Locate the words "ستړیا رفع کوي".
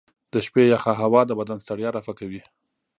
1.65-2.41